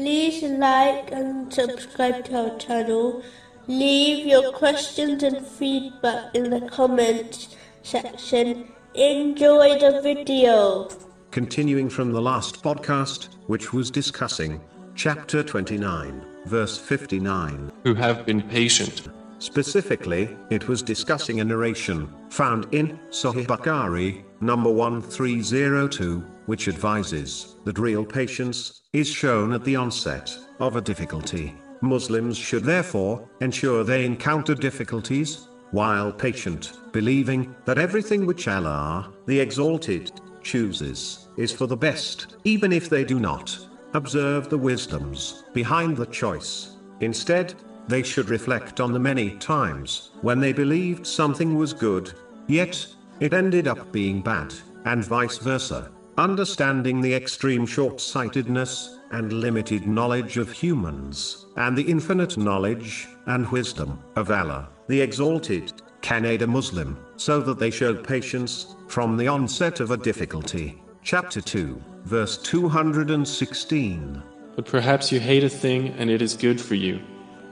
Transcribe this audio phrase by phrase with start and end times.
[0.00, 3.22] like and subscribe to our channel.
[3.66, 8.72] Leave your questions and feedback in the comments section.
[8.94, 10.88] Enjoy the video.
[11.30, 14.60] Continuing from the last podcast, which was discussing
[14.94, 17.70] chapter 29, verse 59.
[17.84, 19.08] who have been patient.
[19.40, 27.78] Specifically, it was discussing a narration found in Sahih Bukhari, number 1302, which advises that
[27.78, 31.54] real patience is shown at the onset of a difficulty.
[31.80, 39.40] Muslims should therefore ensure they encounter difficulties while patient, believing that everything which Allah, the
[39.40, 40.12] Exalted,
[40.42, 43.56] chooses is for the best, even if they do not
[43.94, 46.76] observe the wisdoms behind the choice.
[47.00, 47.54] Instead,
[47.88, 52.12] they should reflect on the many times when they believed something was good,
[52.46, 52.86] yet
[53.20, 55.90] it ended up being bad, and vice versa.
[56.18, 63.50] Understanding the extreme short sightedness and limited knowledge of humans, and the infinite knowledge and
[63.50, 69.16] wisdom of Allah, the Exalted, can aid a Muslim, so that they show patience from
[69.16, 70.82] the onset of a difficulty.
[71.02, 74.22] Chapter 2, verse 216.
[74.56, 77.00] But perhaps you hate a thing and it is good for you,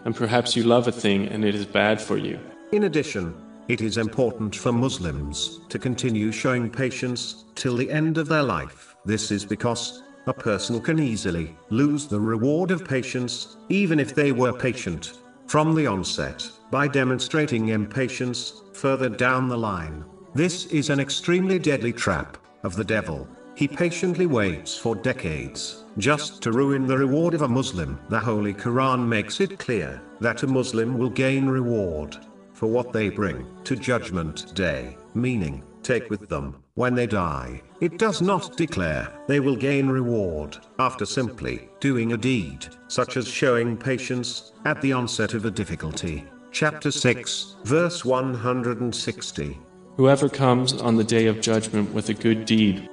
[0.05, 2.39] and perhaps you love a thing and it is bad for you.
[2.73, 3.35] In addition,
[3.69, 8.97] it is important for Muslims to continue showing patience till the end of their life.
[9.05, 14.33] This is because a person can easily lose the reward of patience, even if they
[14.33, 15.15] were patient
[15.47, 20.05] from the onset, by demonstrating impatience further down the line.
[20.35, 23.27] This is an extremely deadly trap of the devil.
[23.59, 27.99] He patiently waits for decades just to ruin the reward of a Muslim.
[28.09, 32.17] The Holy Quran makes it clear that a Muslim will gain reward
[32.53, 37.61] for what they bring to Judgment Day, meaning, take with them when they die.
[37.81, 43.27] It does not declare they will gain reward after simply doing a deed, such as
[43.27, 46.25] showing patience at the onset of a difficulty.
[46.53, 49.59] Chapter 6, verse 160.
[49.97, 52.89] Whoever comes on the day of judgment with a good deed